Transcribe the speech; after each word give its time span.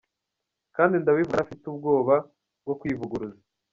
Kandi 0.75 0.95
ndabivuga 1.01 1.33
ntafite 1.35 1.63
ubwoba 1.67 2.15
bwo 2.63 2.73
kwivuguruza”. 2.79 3.41